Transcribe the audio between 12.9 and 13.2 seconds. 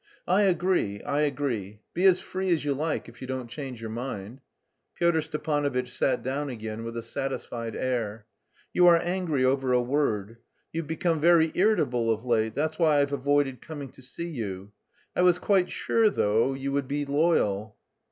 I've